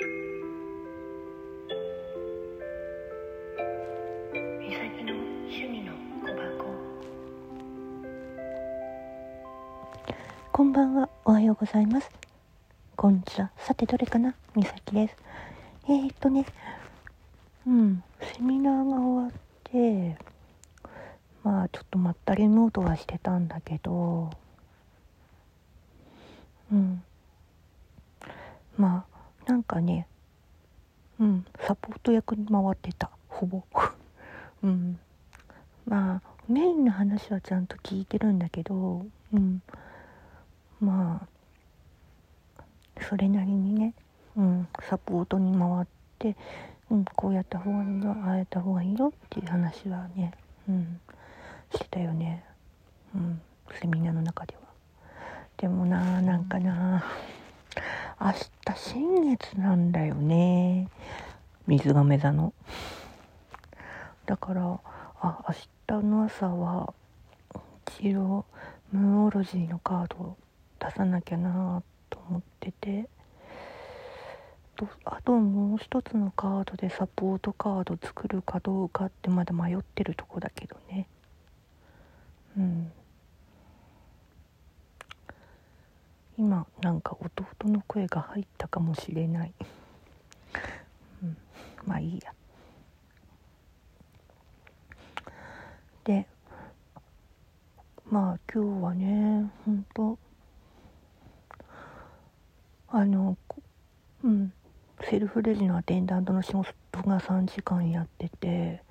[0.00, 0.04] こ
[10.62, 11.08] んばんは。
[11.24, 12.08] おはようございます。
[12.94, 13.50] こんにちは。
[13.56, 14.36] さてどれかな？
[14.54, 15.16] みさきです。
[15.88, 16.46] えー、っとね。
[17.66, 18.04] うん。
[18.20, 20.16] セミナーが終わって
[21.42, 24.30] まあちょっとまったりモードはしてたんだけど。
[26.72, 27.02] うん。
[28.76, 29.07] まあ
[29.48, 30.06] なんかね
[31.18, 33.10] うんサポート役に回ってた。
[33.28, 33.62] ほぼ。
[34.62, 34.98] うん。
[35.86, 39.62] まあメインの話はちゃんと聞いてるんだけどうん。
[40.80, 43.94] まあそれなりにね、
[44.36, 45.86] うん、サポートに回っ
[46.18, 46.36] て、
[46.90, 50.32] うん、こうやった方がいいよああやった方がいいよっていう話はね、
[50.68, 51.00] うん、
[51.72, 52.44] してたよね、
[53.14, 53.40] うん、
[53.80, 54.60] セミナーの中では。
[55.56, 57.04] でもななんかな
[58.20, 58.32] 明
[58.72, 60.88] 日新月なんだよね。
[61.66, 62.52] 水亀座の。
[64.26, 64.80] だから
[65.20, 66.92] あ明日の朝は
[67.98, 68.44] 一応
[68.92, 70.36] ムーオロジーのカードを
[70.78, 73.08] 出さなきゃなと思ってて。
[75.04, 81.08] あともう一つのカードでサポートカード作るかどうかってまだ迷ってるとこだけどね
[82.56, 82.92] うん
[86.38, 89.52] 今なんか弟の声が入ったかもしれない、
[91.22, 91.36] うん、
[91.84, 92.32] まあいいや。
[96.04, 96.26] で
[98.08, 100.18] まあ今日はねほんと
[102.88, 103.36] あの
[104.22, 104.52] うん
[105.02, 106.72] セルフレジのアテンダントの仕事
[107.04, 108.82] が3時間やってて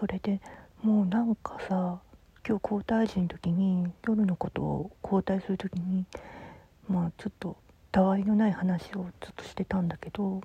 [0.00, 0.40] それで
[0.82, 2.00] もうなんかさ
[2.46, 6.04] 今日交代時の時に夜のことを交代する時に
[6.88, 7.56] まあちょっと
[7.92, 10.40] たわいのない話をずっとしてたんだけど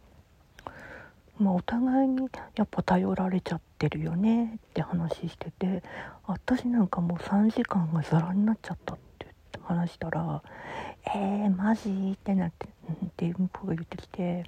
[1.40, 5.84] まあ、お互いにやっぱ頼られちゃってるよねって話してて
[6.26, 9.28] 私なんかもう3時間がザラになっちゃったって
[9.62, 10.42] 話したら
[11.16, 14.46] 「えー、マジ?」ってなってって向こうが言ってきて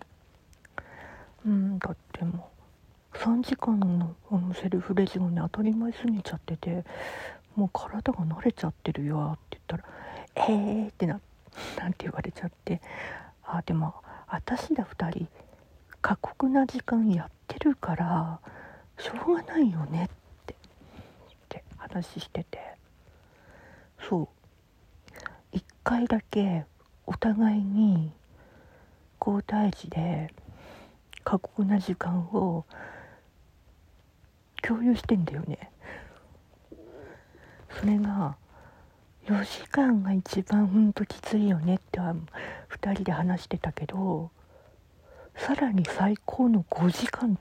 [1.45, 2.49] うんだっても
[3.13, 4.15] う3時間の
[4.53, 6.85] セルフレジがね当たり前すぎちゃってて
[7.55, 9.93] もう体が慣れちゃってるよって言ったら
[10.49, 11.19] 「えー」ってなっ
[11.77, 12.81] なんて言われちゃって。
[13.43, 13.95] あでも
[14.27, 15.27] 私ら2人
[16.01, 18.39] 過酷な時間やってるから
[18.97, 20.57] しょうがないよねってっ
[21.49, 22.59] て話してて。
[24.07, 24.27] そう。
[25.51, 26.65] 一回だけ
[27.05, 28.11] お互いに
[29.19, 30.31] 交代時で
[31.23, 32.65] 過酷な時間を
[34.61, 35.71] 共有してんだよね。
[37.79, 38.35] それが
[39.29, 42.16] 4時間が一番ほんときついよねっては
[42.81, 44.31] 2人で話してたけど
[45.35, 47.38] さらに最高の5時間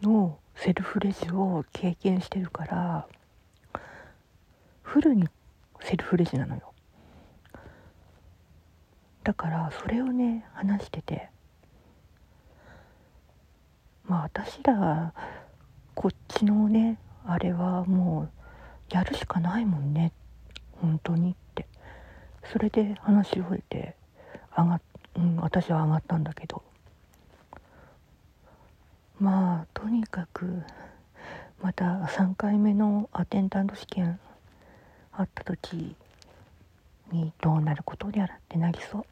[0.00, 3.06] のセルフレジを経験してるから
[4.80, 5.28] フルに
[5.82, 6.72] セルフレジなのよ。
[9.22, 11.28] だからそれをね話してて
[14.06, 15.12] まあ私ら
[15.94, 20.10] こっちのねあれはもうやるしかないもんね
[20.80, 21.66] 本当にって
[22.52, 23.94] それで話を終えて
[24.56, 24.80] 上が
[25.16, 26.62] うん、私は上がったんだけど
[29.20, 30.62] まあとにかく
[31.60, 34.20] また3回目のアテンダント試験
[35.12, 35.96] あった時
[37.10, 39.04] にどうなることやらってなりそう。